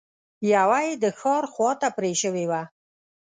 يوه 0.53 0.79
يې 0.85 0.91
د 1.03 1.05
ښار 1.19 1.43
خواته 1.53 1.87
پرې 1.97 2.11
شوې 2.21 2.45
وه. 2.51 2.61